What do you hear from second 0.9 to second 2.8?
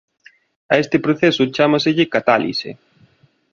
proceso chámaselle catálise.